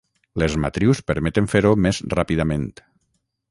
Les 0.43 0.55
matrius 0.63 1.01
permeten 1.11 1.51
fer-ho 1.53 1.75
més 1.87 2.01
ràpidament. 2.17 2.67